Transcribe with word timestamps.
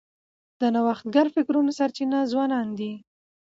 د 0.59 0.61
نوښتګر 0.73 1.27
فکرونو 1.35 1.71
سرچینه 1.79 2.19
ځوانان 2.31 2.67
دي. 2.79 2.93